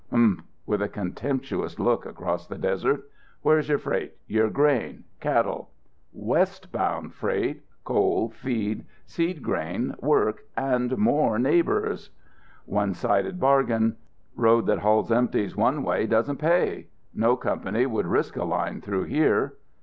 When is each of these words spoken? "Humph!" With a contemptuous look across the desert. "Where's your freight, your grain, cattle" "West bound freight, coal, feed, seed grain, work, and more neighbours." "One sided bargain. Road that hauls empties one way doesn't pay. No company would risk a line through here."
"Humph!" 0.09 0.41
With 0.65 0.81
a 0.81 0.87
contemptuous 0.89 1.77
look 1.77 2.07
across 2.07 2.47
the 2.47 2.57
desert. 2.57 3.03
"Where's 3.43 3.69
your 3.69 3.77
freight, 3.77 4.13
your 4.25 4.49
grain, 4.49 5.03
cattle" 5.19 5.69
"West 6.11 6.71
bound 6.71 7.13
freight, 7.13 7.61
coal, 7.83 8.31
feed, 8.31 8.83
seed 9.05 9.43
grain, 9.43 9.93
work, 9.99 10.39
and 10.57 10.97
more 10.97 11.37
neighbours." 11.37 12.09
"One 12.65 12.95
sided 12.95 13.39
bargain. 13.39 13.95
Road 14.35 14.65
that 14.65 14.79
hauls 14.79 15.11
empties 15.11 15.55
one 15.55 15.83
way 15.83 16.07
doesn't 16.07 16.37
pay. 16.37 16.87
No 17.13 17.35
company 17.37 17.85
would 17.85 18.07
risk 18.07 18.35
a 18.37 18.43
line 18.43 18.81
through 18.81 19.03
here." 19.03 19.53